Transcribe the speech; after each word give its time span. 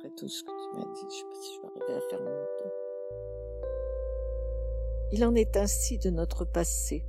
après 0.00 0.10
tout 0.16 0.28
ce 0.28 0.42
que 0.42 0.48
tu 0.48 0.78
m'as 0.78 0.94
dit. 0.94 1.06
Je 1.10 1.16
sais 1.16 1.24
pas 1.24 1.40
si 1.40 1.54
je 1.54 1.60
vais 1.60 1.68
arriver 1.68 1.94
à 1.94 2.08
faire 2.08 2.20
mon 2.20 2.46
tour. 2.58 2.72
Il 5.12 5.24
en 5.24 5.34
est 5.34 5.56
ainsi 5.56 5.98
de 5.98 6.10
notre 6.10 6.44
passé. 6.44 7.04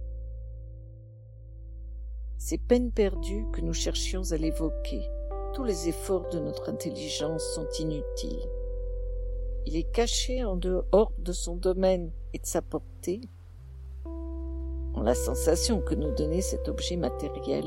Ces 2.37 2.57
peines 2.57 2.91
perdues 2.91 3.45
que 3.53 3.61
nous 3.61 3.73
cherchions 3.73 4.23
à 4.31 4.37
l'évoquer, 4.37 5.01
tous 5.53 5.63
les 5.63 5.87
efforts 5.87 6.27
de 6.29 6.39
notre 6.39 6.69
intelligence 6.69 7.43
sont 7.53 7.67
inutiles. 7.79 8.49
Il 9.67 9.77
est 9.77 9.89
caché 9.91 10.43
en 10.43 10.55
dehors 10.55 11.13
de 11.19 11.31
son 11.31 11.55
domaine 11.55 12.11
et 12.33 12.39
de 12.39 12.45
sa 12.45 12.61
portée, 12.61 13.21
en 14.05 15.03
la 15.03 15.15
sensation 15.15 15.81
que 15.81 15.95
nous 15.95 16.13
donnait 16.15 16.41
cet 16.41 16.67
objet 16.67 16.97
matériel 16.97 17.63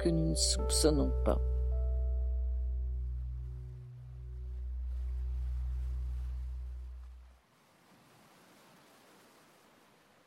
que 0.00 0.08
nous 0.08 0.30
ne 0.30 0.34
soupçonnons 0.34 1.12
pas. 1.24 1.40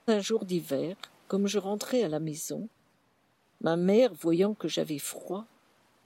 Un 0.09 0.21
jour 0.21 0.43
d'hiver, 0.43 0.95
comme 1.27 1.45
je 1.45 1.59
rentrais 1.59 2.01
à 2.01 2.07
la 2.07 2.19
maison, 2.19 2.67
ma 3.61 3.77
mère, 3.77 4.11
voyant 4.11 4.55
que 4.55 4.67
j'avais 4.67 4.97
froid, 4.97 5.45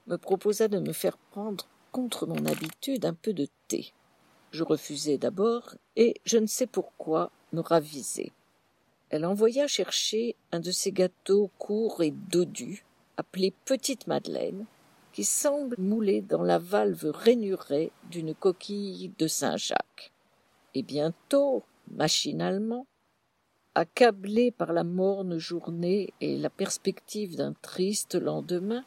me 0.08 0.18
proposa 0.18 0.68
de 0.68 0.78
me 0.78 0.92
faire 0.92 1.16
prendre, 1.16 1.66
contre 1.90 2.26
mon 2.26 2.44
habitude, 2.44 3.06
un 3.06 3.14
peu 3.14 3.32
de 3.32 3.48
thé. 3.66 3.94
Je 4.50 4.62
refusai 4.62 5.16
d'abord, 5.16 5.76
et, 5.96 6.20
je 6.26 6.36
ne 6.36 6.44
sais 6.46 6.66
pourquoi, 6.66 7.30
me 7.54 7.62
ravisai. 7.62 8.32
Elle 9.08 9.24
envoya 9.24 9.66
chercher 9.68 10.36
un 10.52 10.60
de 10.60 10.70
ces 10.70 10.92
gâteaux 10.92 11.50
courts 11.58 12.02
et 12.02 12.10
dodus, 12.10 12.84
appelés 13.16 13.54
Petite 13.64 14.06
Madeleine, 14.06 14.66
qui 15.14 15.24
semble 15.24 15.76
moulé 15.78 16.20
dans 16.20 16.42
la 16.42 16.58
valve 16.58 17.10
rainurée 17.10 17.90
d'une 18.10 18.34
coquille 18.34 19.14
de 19.18 19.28
Saint-Jacques. 19.28 20.12
Et 20.74 20.82
bientôt, 20.82 21.62
machinalement, 21.90 22.86
accablé 23.74 24.50
par 24.50 24.72
la 24.72 24.84
morne 24.84 25.38
journée 25.38 26.12
et 26.20 26.36
la 26.36 26.50
perspective 26.50 27.36
d'un 27.36 27.54
triste 27.54 28.14
lendemain, 28.14 28.84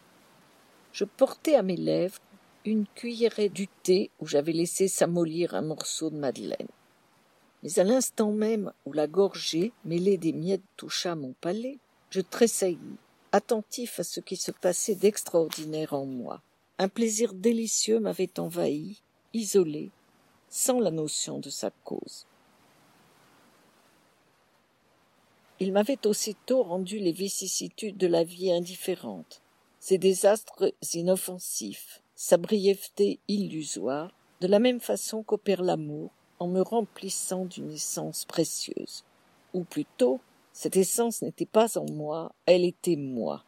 je 0.93 1.03
portai 1.03 1.55
à 1.55 1.61
mes 1.61 1.75
lèvres 1.75 2.19
une 2.63 2.85
cuillerée 2.95 3.49
du 3.49 3.67
thé 3.67 4.11
où 4.19 4.27
j'avais 4.27 4.53
laissé 4.53 4.87
s'amollir 4.87 5.55
un 5.55 5.61
morceau 5.61 6.09
de 6.09 6.17
madeleine. 6.17 6.67
Mais 7.63 7.79
à 7.79 7.83
l'instant 7.83 8.31
même 8.31 8.71
où 8.85 8.93
la 8.93 9.07
gorgée, 9.07 9.73
mêlée 9.83 10.17
des 10.17 10.33
miettes, 10.33 10.63
toucha 10.75 11.15
mon 11.15 11.33
palais, 11.41 11.79
je 12.09 12.21
tressaillis, 12.21 12.97
attentif 13.31 13.99
à 13.99 14.03
ce 14.03 14.19
qui 14.19 14.35
se 14.35 14.51
passait 14.51 14.95
d'extraordinaire 14.95 15.93
en 15.93 16.05
moi. 16.05 16.41
Un 16.77 16.87
plaisir 16.87 17.33
délicieux 17.33 17.99
m'avait 17.99 18.39
envahi, 18.39 19.01
isolé, 19.33 19.89
sans 20.49 20.79
la 20.79 20.91
notion 20.91 21.39
de 21.39 21.49
sa 21.49 21.71
cause. 21.83 22.26
Il 25.59 25.73
m'avait 25.73 26.05
aussitôt 26.05 26.61
rendu 26.61 26.99
les 26.99 27.11
vicissitudes 27.11 27.97
de 27.97 28.05
la 28.05 28.23
vie 28.23 28.51
indifférentes, 28.51 29.41
ses 29.79 29.97
désastres 29.97 30.71
inoffensifs, 30.93 32.03
sa 32.15 32.37
brièveté 32.37 33.19
illusoire, 33.27 34.11
de 34.39 34.47
la 34.47 34.59
même 34.59 34.79
façon 34.79 35.23
qu'opère 35.23 35.63
l'amour, 35.63 36.11
en 36.39 36.47
me 36.47 36.61
remplissant 36.61 37.45
d'une 37.45 37.71
essence 37.71 38.25
précieuse. 38.25 39.03
Ou 39.55 39.63
plutôt, 39.63 40.19
cette 40.53 40.77
essence 40.77 41.23
n'était 41.23 41.47
pas 41.47 41.79
en 41.79 41.85
moi, 41.91 42.33
elle 42.45 42.63
était 42.63 42.95
moi. 42.95 43.43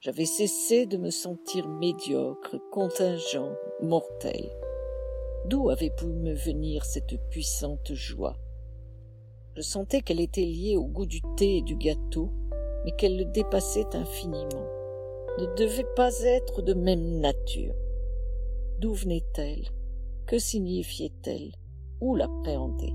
J'avais 0.00 0.26
cessé 0.26 0.84
de 0.84 0.98
me 0.98 1.08
sentir 1.08 1.66
médiocre, 1.66 2.56
contingent, 2.70 3.52
mortel. 3.80 4.50
D'où 5.46 5.70
avait 5.70 5.88
pu 5.88 6.04
me 6.04 6.34
venir 6.34 6.84
cette 6.84 7.18
puissante 7.30 7.94
joie? 7.94 8.36
Je 9.56 9.62
sentais 9.62 10.00
qu'elle 10.00 10.20
était 10.20 10.44
liée 10.44 10.76
au 10.76 10.86
goût 10.86 11.06
du 11.06 11.20
thé 11.36 11.58
et 11.58 11.62
du 11.62 11.76
gâteau, 11.76 12.30
mais 12.84 12.92
qu'elle 12.92 13.16
le 13.16 13.24
dépassait 13.24 13.94
infiniment, 13.94 14.66
ne 15.38 15.46
devait 15.56 15.86
pas 15.94 16.22
être 16.22 16.60
de 16.62 16.74
même 16.74 17.20
nature. 17.20 17.74
D'où 18.80 18.92
venait-elle? 18.92 19.68
Que 20.26 20.38
signifiait-elle? 20.38 21.52
Où 22.00 22.16
l'appréhender 22.16 22.92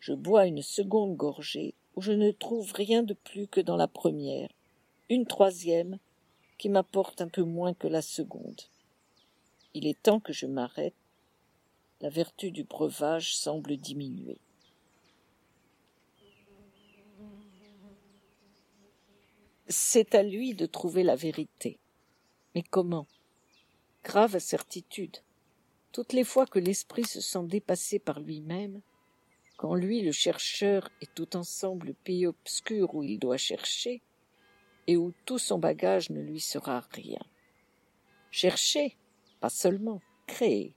Je 0.00 0.12
bois 0.12 0.46
une 0.46 0.62
seconde 0.62 1.16
gorgée 1.16 1.74
où 1.96 2.02
je 2.02 2.12
ne 2.12 2.30
trouve 2.30 2.72
rien 2.72 3.02
de 3.02 3.14
plus 3.14 3.48
que 3.48 3.60
dans 3.60 3.76
la 3.76 3.88
première, 3.88 4.50
une 5.08 5.26
troisième 5.26 5.98
qui 6.58 6.68
m'apporte 6.68 7.20
un 7.20 7.28
peu 7.28 7.42
moins 7.42 7.74
que 7.74 7.88
la 7.88 8.02
seconde. 8.02 8.62
Il 9.74 9.86
est 9.86 10.02
temps 10.02 10.20
que 10.20 10.32
je 10.32 10.46
m'arrête. 10.46 10.94
La 12.00 12.10
vertu 12.10 12.50
du 12.50 12.64
breuvage 12.64 13.36
semble 13.36 13.76
diminuer. 13.76 14.38
C'est 19.68 20.14
à 20.14 20.22
lui 20.22 20.54
de 20.54 20.66
trouver 20.66 21.02
la 21.02 21.16
vérité. 21.16 21.78
Mais 22.54 22.62
comment? 22.62 23.06
Grave 24.04 24.38
certitude. 24.38 25.16
Toutes 25.92 26.12
les 26.12 26.24
fois 26.24 26.46
que 26.46 26.58
l'esprit 26.58 27.04
se 27.04 27.20
sent 27.20 27.44
dépassé 27.44 27.98
par 27.98 28.20
lui-même, 28.20 28.80
quand 29.56 29.74
lui, 29.74 30.02
le 30.02 30.12
chercheur, 30.12 30.90
est 31.00 31.14
tout 31.14 31.36
ensemble 31.36 31.88
le 31.88 31.94
pays 31.94 32.26
obscur 32.26 32.94
où 32.94 33.02
il 33.02 33.18
doit 33.18 33.38
chercher, 33.38 34.02
et 34.86 34.96
où 34.96 35.12
tout 35.24 35.38
son 35.38 35.58
bagage 35.58 36.10
ne 36.10 36.20
lui 36.20 36.40
sera 36.40 36.80
rien. 36.90 37.20
Chercher, 38.30 38.96
pas 39.40 39.48
seulement, 39.48 40.02
créer. 40.26 40.74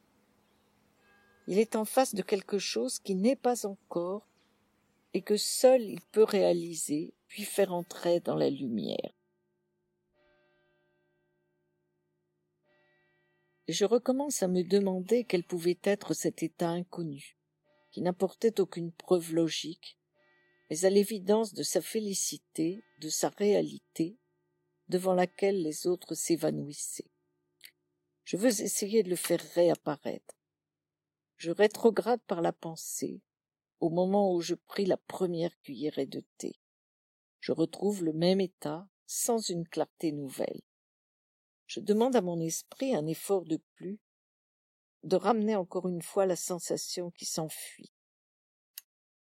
Il 1.47 1.59
est 1.59 1.75
en 1.75 1.85
face 1.85 2.16
de 2.16 2.22
quelque 2.22 2.57
chose 2.57 3.00
qui 3.00 3.16
n'est 3.16 3.35
pas 3.35 3.66
encore, 3.66 4.28
et 5.13 5.22
que 5.22 5.38
seul 5.38 5.81
il 5.81 6.01
peut 6.01 6.23
réaliser, 6.23 7.13
puis 7.28 7.44
faire 7.44 7.73
entrer 7.73 8.19
dans 8.19 8.35
la 8.35 8.50
lumière. 8.50 9.12
Je 13.68 13.85
recommence 13.85 14.41
à 14.41 14.47
me 14.47 14.63
demander 14.63 15.25
quel 15.25 15.44
pouvait 15.44 15.79
être 15.84 16.13
cet 16.13 16.41
état 16.41 16.69
inconnu 16.69 17.38
qui 17.91 18.01
n'apportait 18.01 18.59
aucune 18.59 18.91
preuve 18.91 19.33
logique, 19.33 19.97
mais 20.69 20.85
à 20.85 20.89
l'évidence 20.89 21.53
de 21.53 21.63
sa 21.63 21.81
félicité, 21.81 22.83
de 23.00 23.09
sa 23.09 23.29
réalité, 23.29 24.17
devant 24.88 25.13
laquelle 25.13 25.61
les 25.61 25.88
autres 25.88 26.16
s'évanouissaient. 26.16 27.11
Je 28.23 28.38
veux 28.38 28.61
essayer 28.61 29.01
de 29.03 29.09
le 29.09 29.16
faire 29.16 29.41
réapparaître. 29.55 30.35
Je 31.38 31.51
rétrograde 31.51 32.22
par 32.27 32.41
la 32.41 32.53
pensée, 32.53 33.22
au 33.79 33.89
moment 33.89 34.33
où 34.33 34.41
je 34.41 34.56
pris 34.56 34.85
la 34.85 34.97
première 34.97 35.57
cuillerée 35.61 36.06
de 36.06 36.23
thé. 36.38 36.59
Je 37.39 37.51
retrouve 37.51 38.03
le 38.03 38.13
même 38.13 38.41
état, 38.41 38.88
sans 39.06 39.39
une 39.50 39.67
clarté 39.67 40.11
nouvelle. 40.11 40.61
Je 41.66 41.79
demande 41.79 42.16
à 42.16 42.21
mon 42.21 42.39
esprit 42.39 42.94
un 42.94 43.07
effort 43.07 43.45
de 43.45 43.57
plus, 43.75 44.00
de 45.04 45.16
ramener 45.16 45.56
encore 45.56 45.88
une 45.88 46.02
fois 46.02 46.26
la 46.26 46.36
sensation 46.36 47.12
qui 47.12 47.26
s'enfuit. 47.26 47.92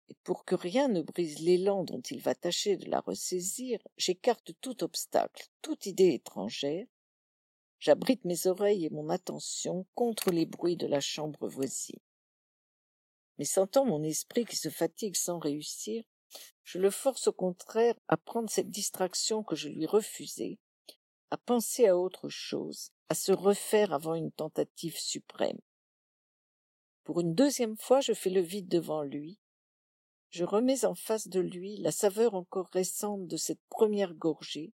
Et 0.09 0.17
pour 0.25 0.45
que 0.45 0.55
rien 0.55 0.89
ne 0.89 1.01
brise 1.01 1.39
l'élan 1.39 1.85
dont 1.85 2.01
il 2.01 2.21
va 2.21 2.35
tâcher 2.35 2.77
de 2.77 2.91
la 2.91 3.01
ressaisir, 3.01 3.81
j'écarte 3.97 4.53
tout 4.61 4.85
obstacle, 4.85 5.49
toute 5.63 5.87
idée 5.87 6.13
étrangère, 6.13 6.87
j'abrite 7.79 8.25
mes 8.25 8.47
oreilles 8.47 8.87
et 8.87 8.91
mon 8.91 9.09
attention 9.09 9.87
contre 9.95 10.31
les 10.31 10.47
bruits 10.47 10.77
de 10.77 10.87
la 10.87 11.01
chambre 11.01 11.49
voisine. 11.49 12.01
Mais 13.39 13.45
sentant 13.45 13.85
mon 13.87 14.03
esprit 14.03 14.45
qui 14.45 14.57
se 14.57 14.69
fatigue 14.69 15.17
sans 15.17 15.39
réussir, 15.39 16.05
je 16.63 16.79
le 16.79 16.91
force 16.91 17.29
au 17.29 17.33
contraire 17.33 17.99
à 18.09 18.17
prendre 18.17 18.51
cette 18.51 18.71
distraction 18.71 19.43
que 19.43 19.57
je 19.57 19.69
lui 19.69 19.87
refusais, 19.87 20.59
à 21.31 21.39
penser 21.39 21.87
à 21.87 21.97
autre 21.97 22.29
chose, 22.29 22.93
à 23.13 23.15
se 23.15 23.31
refaire 23.31 23.93
avant 23.93 24.15
une 24.15 24.33
tentative 24.33 24.99
suprême. 24.99 25.59
Pour 27.05 27.21
une 27.21 27.35
deuxième 27.35 27.77
fois, 27.77 28.01
je 28.01 28.15
fais 28.15 28.31
le 28.31 28.41
vide 28.41 28.69
devant 28.69 29.03
lui. 29.03 29.39
Je 30.31 30.47
remets 30.47 30.87
en 30.87 30.95
face 30.95 31.29
de 31.29 31.39
lui 31.39 31.77
la 31.77 31.91
saveur 31.91 32.35
encore 32.35 32.71
récente 32.73 33.27
de 33.27 33.37
cette 33.37 33.61
première 33.69 34.15
gorgée, 34.15 34.73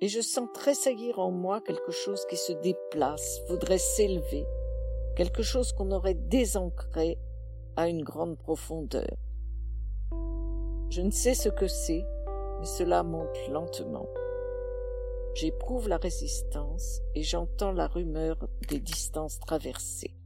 et 0.00 0.06
je 0.06 0.20
sens 0.20 0.48
tressaillir 0.54 1.18
en 1.18 1.32
moi 1.32 1.60
quelque 1.60 1.90
chose 1.90 2.24
qui 2.30 2.36
se 2.36 2.52
déplace, 2.52 3.40
voudrait 3.48 3.78
s'élever, 3.78 4.46
quelque 5.16 5.42
chose 5.42 5.72
qu'on 5.72 5.90
aurait 5.90 6.14
désancré 6.14 7.18
à 7.74 7.88
une 7.88 8.04
grande 8.04 8.38
profondeur. 8.38 9.16
Je 10.90 11.02
ne 11.02 11.10
sais 11.10 11.34
ce 11.34 11.48
que 11.48 11.66
c'est, 11.66 12.04
mais 12.60 12.66
cela 12.66 13.02
monte 13.02 13.48
lentement. 13.48 14.06
J'éprouve 15.38 15.86
la 15.90 15.98
résistance 15.98 17.02
et 17.14 17.22
j'entends 17.22 17.72
la 17.72 17.88
rumeur 17.88 18.48
des 18.68 18.80
distances 18.80 19.38
traversées. 19.38 20.16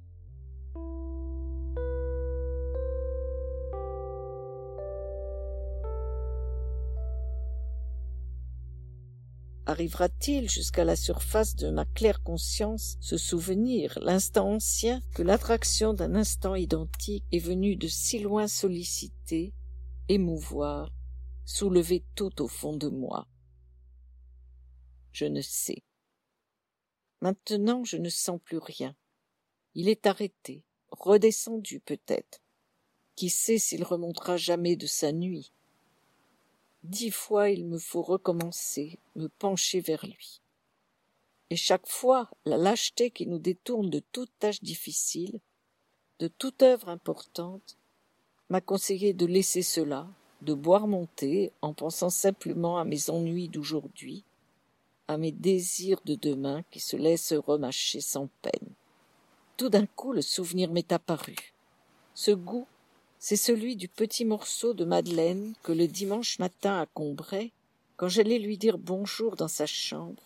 Arrivera-t-il 9.67 10.49
jusqu'à 10.49 10.85
la 10.85 10.95
surface 10.95 11.56
de 11.56 11.71
ma 11.71 11.87
claire 11.87 12.23
conscience 12.23 12.97
ce 13.01 13.17
souvenir, 13.17 13.99
l'instant 14.01 14.49
ancien, 14.49 15.01
que 15.17 15.25
l'attraction 15.25 15.93
d'un 15.93 16.15
instant 16.15 16.55
identique 16.55 17.25
est 17.33 17.41
venue 17.41 17.75
de 17.75 17.89
si 17.89 18.21
loin 18.21 18.47
solliciter, 18.47 19.55
émouvoir, 20.09 20.95
soulever 21.45 22.05
tout 22.15 22.41
au 22.41 22.47
fond 22.47 22.77
de 22.77 22.89
moi? 22.89 23.27
Je 25.12 25.27
ne 25.27 25.41
sais. 25.41 25.83
Maintenant 27.21 27.85
je 27.85 27.97
ne 27.97 28.09
sens 28.09 28.41
plus 28.43 28.59
rien. 28.59 28.95
Il 29.75 29.89
est 29.89 30.07
arrêté, 30.07 30.62
redescendu 30.91 31.81
peut-être. 31.81 32.41
Qui 33.17 33.29
sait 33.29 33.59
s'il 33.59 33.85
remontera 33.85 34.37
jamais 34.37 34.77
de 34.77 34.87
sa 34.87 35.12
nuit? 35.12 35.53
Dix 36.83 37.11
fois 37.11 37.51
il 37.51 37.67
me 37.67 37.79
faut 37.79 38.03
recommencer, 38.03 38.99
me 39.17 39.29
pencher 39.29 39.81
vers 39.81 40.07
lui. 40.07 40.41
Et 41.51 41.56
chaque 41.56 41.89
fois, 41.89 42.31
la 42.45 42.56
lâcheté 42.56 43.11
qui 43.11 43.27
nous 43.27 43.41
détourne 43.41 43.91
de 43.91 44.01
toute 44.13 44.31
tâche 44.39 44.63
difficile, 44.63 45.41
de 46.21 46.29
toute 46.29 46.63
œuvre 46.63 46.89
importante, 46.89 47.77
m'a 48.51 48.61
conseillé 48.61 49.13
de 49.13 49.27
laisser 49.27 49.63
cela, 49.63 50.09
de 50.43 50.55
boire 50.55 50.87
mon 50.87 51.06
thé 51.06 51.53
en 51.61 51.75
pensant 51.75 52.11
simplement 52.11 52.79
à 52.79 52.85
mes 52.85 53.11
ennuis 53.11 53.49
d'aujourd'hui, 53.49 54.25
à 55.11 55.17
mes 55.17 55.33
désirs 55.33 56.01
de 56.05 56.15
demain 56.15 56.62
qui 56.71 56.79
se 56.79 56.97
laissent 56.97 57.33
remâcher 57.33 58.01
sans 58.01 58.29
peine. 58.43 58.71
Tout 59.57 59.69
d'un 59.69 59.87
coup 59.87 60.12
le 60.12 60.23
souvenir 60.23 60.71
m'est 60.71 60.93
apparu. 60.93 61.35
Ce 62.15 62.31
goût 62.31 62.69
c'est 63.19 63.35
celui 63.35 63.75
du 63.75 63.89
petit 63.89 64.25
morceau 64.25 64.73
de 64.73 64.85
madeleine 64.85 65.55
que 65.65 65.73
le 65.73 65.89
dimanche 65.89 66.39
matin 66.39 66.79
à 66.79 66.87
Combray, 66.87 67.51
quand 67.97 68.07
j'allais 68.07 68.39
lui 68.39 68.57
dire 68.57 68.79
bonjour 68.79 69.35
dans 69.35 69.49
sa 69.49 69.67
chambre, 69.67 70.23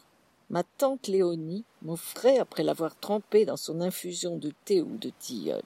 ma 0.50 0.62
tante 0.62 1.08
Léonie 1.08 1.64
m'offrait 1.80 2.36
après 2.36 2.62
l'avoir 2.62 2.94
trempé 3.00 3.46
dans 3.46 3.56
son 3.56 3.80
infusion 3.80 4.36
de 4.36 4.52
thé 4.66 4.82
ou 4.82 4.98
de 4.98 5.10
tilleul. 5.18 5.62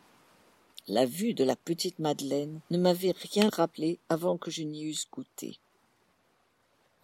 La 0.86 1.06
vue 1.06 1.34
de 1.34 1.42
la 1.42 1.56
petite 1.56 1.98
Madeleine 1.98 2.60
ne 2.70 2.78
m'avait 2.78 3.16
rien 3.32 3.48
rappelé 3.48 3.98
avant 4.08 4.38
que 4.38 4.52
je 4.52 4.62
n'y 4.62 4.84
eusse 4.84 5.08
goûté. 5.10 5.58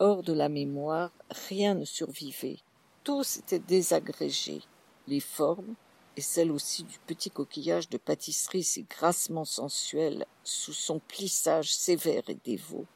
Hors 0.01 0.25
de 0.25 0.33
la 0.33 0.49
mémoire, 0.49 1.13
rien 1.49 1.75
ne 1.75 1.85
survivait. 1.85 2.59
Tout 3.05 3.23
s'était 3.23 3.61
désagrégé. 3.61 4.61
Les 5.07 5.21
formes, 5.21 5.75
et 6.17 6.21
celle 6.21 6.51
aussi 6.51 6.83
du 6.83 6.99
petit 7.07 7.31
coquillage 7.31 7.89
de 7.89 7.99
pâtisserie 7.99 8.65
si 8.65 8.83
grassement 8.85 9.45
sensuel 9.45 10.27
sous 10.43 10.73
son 10.73 10.99
plissage 10.99 11.73
sévère 11.73 12.23
et 12.29 12.39
dévot, 12.45 12.87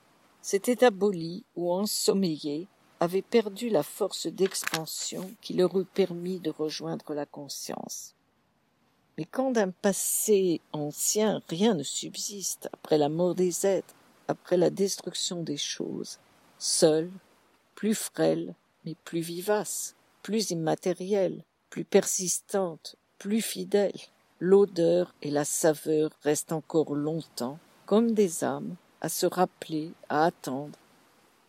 s'était 0.43 0.83
aboli 0.83 1.45
ou 1.55 1.73
ensommeillé, 1.73 2.67
avait 2.99 3.23
perdu 3.23 3.69
la 3.69 3.85
force 3.85 4.27
d'expansion 4.27 5.31
qui 5.41 5.55
leur 5.55 5.79
eût 5.79 5.85
permis 5.85 6.41
de 6.41 6.51
rejoindre 6.51 7.15
la 7.15 7.27
conscience. 7.27 8.15
Mais 9.17 9.25
quand 9.25 9.53
d'un 9.53 9.71
passé 9.71 10.61
ancien 10.73 11.43
rien 11.49 11.75
ne 11.75 11.85
subsiste, 11.85 12.69
après 12.73 12.99
la 12.99 13.09
mort 13.09 13.37
des 13.37 13.67
êtres, 13.67 13.95
après 14.27 14.57
la 14.57 14.71
destruction 14.71 15.43
des 15.43 15.57
choses, 15.57 16.19
seul, 16.59 17.11
plus 17.75 17.95
frêle, 17.95 18.55
mais 18.85 18.95
plus 19.05 19.21
vivace, 19.21 19.95
plus 20.23 20.51
immatérielle, 20.51 21.45
plus 21.71 21.85
persistante, 21.85 22.97
plus 23.19 23.43
fidèle. 23.43 23.99
L'odeur 24.41 25.15
et 25.23 25.31
la 25.31 25.45
saveur 25.45 26.11
restent 26.23 26.53
encore 26.53 26.95
longtemps, 26.95 27.59
comme 27.87 28.13
des 28.13 28.45
âmes, 28.45 28.77
à 29.01 29.09
se 29.09 29.27
rappeler, 29.27 29.93
à 30.09 30.25
attendre, 30.25 30.79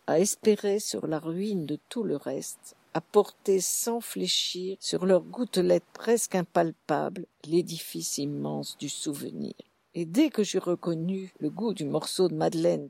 à 0.07 0.19
espérer 0.19 0.79
sur 0.79 1.07
la 1.07 1.19
ruine 1.19 1.65
de 1.65 1.77
tout 1.89 2.03
le 2.03 2.15
reste, 2.15 2.75
à 2.93 3.01
porter 3.01 3.59
sans 3.59 4.01
fléchir 4.01 4.77
sur 4.79 5.05
leurs 5.05 5.23
gouttelettes 5.23 5.83
presque 5.93 6.35
impalpables 6.35 7.25
l'édifice 7.45 8.17
immense 8.17 8.77
du 8.77 8.89
souvenir. 8.89 9.53
Et 9.93 10.05
dès 10.05 10.29
que 10.29 10.43
j'eus 10.43 10.59
reconnu 10.59 11.33
le 11.39 11.49
goût 11.49 11.73
du 11.73 11.85
morceau 11.85 12.27
de 12.27 12.35
madeleine, 12.35 12.89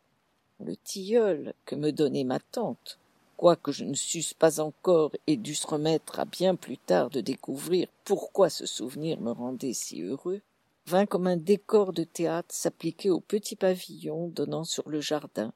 le 0.64 0.76
tilleul 0.76 1.54
que 1.66 1.76
me 1.76 1.92
donnait 1.92 2.24
ma 2.24 2.40
tante, 2.40 3.00
quoique 3.38 3.72
je 3.72 3.86
ne 3.86 3.94
susse 3.94 4.34
pas 4.34 4.60
encore 4.60 5.12
et 5.28 5.38
dusse 5.38 5.66
remettre 5.66 6.20
à 6.20 6.26
bien 6.26 6.56
plus 6.56 6.78
tard 6.78 7.10
de 7.10 7.22
découvrir 7.22 7.88
pourquoi 8.04 8.50
ce 8.50 8.66
souvenir 8.66 9.22
me 9.22 9.32
rendait 9.32 9.74
si 9.74 10.02
heureux, 10.02 10.42
vint 10.86 11.06
comme 11.06 11.28
un 11.28 11.38
décor 11.38 11.94
de 11.94 12.04
théâtre 12.04 12.54
s'appliquer 12.54 13.10
au 13.10 13.20
petit 13.20 13.56
pavillon 13.56 14.28
donnant 14.28 14.64
sur 14.64 14.90
le 14.90 15.02
jardin. 15.02 15.54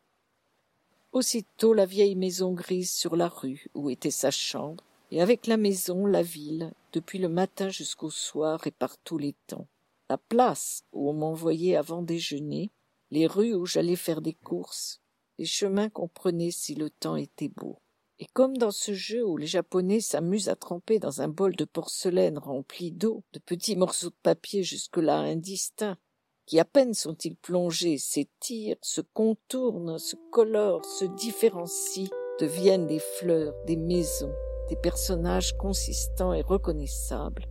Aussitôt 1.11 1.73
la 1.73 1.85
vieille 1.85 2.15
maison 2.15 2.53
grise 2.53 2.91
sur 2.91 3.15
la 3.15 3.27
rue 3.27 3.67
où 3.75 3.89
était 3.89 4.11
sa 4.11 4.31
chambre, 4.31 4.83
et 5.11 5.21
avec 5.21 5.45
la 5.45 5.57
maison 5.57 6.07
la 6.07 6.23
ville, 6.23 6.71
depuis 6.91 7.19
le 7.19 7.29
matin 7.29 7.69
jusqu'au 7.69 8.09
soir 8.09 8.65
et 8.65 8.71
par 8.71 8.97
tous 8.97 9.17
les 9.19 9.35
temps. 9.45 9.67
La 10.09 10.17
place 10.17 10.83
où 10.91 11.09
on 11.09 11.13
m'envoyait 11.13 11.75
avant 11.75 12.01
déjeuner, 12.01 12.71
les 13.11 13.27
rues 13.27 13.53
où 13.53 13.65
j'allais 13.65 13.95
faire 13.95 14.21
des 14.21 14.33
courses, 14.33 15.01
les 15.37 15.45
chemins 15.45 15.89
qu'on 15.89 16.07
prenait 16.07 16.51
si 16.51 16.75
le 16.75 16.89
temps 16.89 17.15
était 17.15 17.49
beau. 17.49 17.79
Et 18.19 18.25
comme 18.33 18.57
dans 18.57 18.71
ce 18.71 18.93
jeu 18.93 19.25
où 19.25 19.37
les 19.37 19.47
Japonais 19.47 19.99
s'amusent 19.99 20.49
à 20.49 20.55
tremper 20.55 20.99
dans 20.99 21.21
un 21.21 21.27
bol 21.27 21.55
de 21.55 21.65
porcelaine 21.65 22.37
rempli 22.37 22.91
d'eau 22.91 23.23
de 23.33 23.39
petits 23.39 23.75
morceaux 23.75 24.09
de 24.09 24.15
papier 24.21 24.63
jusque-là 24.63 25.17
indistincts, 25.17 25.97
qui 26.45 26.59
à 26.59 26.65
peine 26.65 26.93
sont-ils 26.93 27.35
plongés 27.35 27.97
s'étirent, 27.97 28.77
se 28.81 29.01
contournent, 29.01 29.97
se 29.97 30.15
colorent, 30.31 30.85
se 30.85 31.05
différencient, 31.05 32.09
deviennent 32.39 32.87
des 32.87 32.99
fleurs, 32.99 33.55
des 33.65 33.77
maisons, 33.77 34.33
des 34.69 34.75
personnages 34.75 35.57
consistants 35.57 36.33
et 36.33 36.41
reconnaissables. 36.41 37.47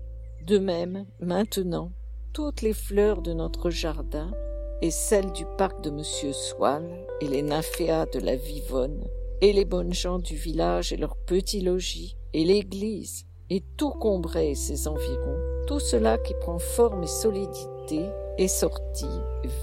De 0.47 0.59
même, 0.59 1.07
maintenant, 1.21 1.93
toutes 2.33 2.63
les 2.63 2.73
fleurs 2.73 3.23
de 3.23 3.33
notre 3.33 3.71
jardin, 3.71 4.33
et 4.83 4.91
celles 4.91 5.31
du 5.31 5.47
parc 5.57 5.81
de 5.81 5.91
Monsieur 5.91 6.33
Swann 6.33 7.07
et 7.21 7.29
les 7.29 7.43
nymphéas 7.43 8.07
de 8.07 8.19
la 8.19 8.35
Vivonne, 8.35 9.07
et 9.41 9.53
les 9.53 9.65
bonnes 9.65 9.93
gens 9.93 10.19
du 10.19 10.35
village 10.35 10.93
et 10.93 10.97
leurs 10.97 11.17
petits 11.17 11.61
logis, 11.61 12.17
et 12.33 12.45
l'église, 12.45 13.25
et 13.49 13.63
tout 13.77 13.91
Combray 13.91 14.51
et 14.51 14.55
ses 14.57 14.89
environs, 14.89 15.39
tout 15.69 15.79
cela 15.79 16.19
qui 16.19 16.35
prend 16.41 16.59
forme 16.59 17.05
et 17.05 17.09
solidité 17.09 18.09
est 18.39 18.49
sorti, 18.49 19.07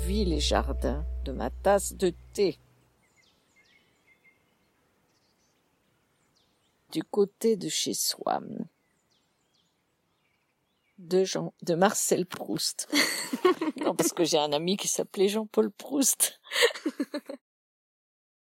vit 0.05 0.23
les 0.23 0.39
jardins 0.39 1.05
de 1.25 1.33
ma 1.33 1.49
tasse 1.49 1.93
de 1.93 2.13
thé. 2.33 2.57
Du 6.93 7.03
côté 7.03 7.57
de 7.57 7.67
chez 7.67 7.93
Swann 7.93 8.67
de 10.99 11.23
Jean, 11.23 11.53
de 11.63 11.75
Marcel 11.75 12.25
Proust. 12.25 12.87
parce 13.95 14.13
que 14.13 14.23
j'ai 14.23 14.37
un 14.37 14.51
ami 14.53 14.77
qui 14.77 14.87
s'appelait 14.87 15.27
Jean-Paul 15.27 15.71
Proust. 15.71 16.39